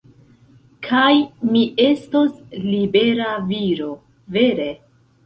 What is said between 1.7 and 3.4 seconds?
estos libera